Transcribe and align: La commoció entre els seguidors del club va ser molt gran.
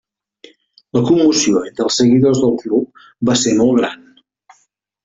La 0.97 1.03
commoció 1.09 1.61
entre 1.69 1.87
els 1.89 1.99
seguidors 2.03 2.43
del 2.47 2.59
club 2.65 3.07
va 3.31 3.39
ser 3.45 3.57
molt 3.63 3.81
gran. 3.83 4.07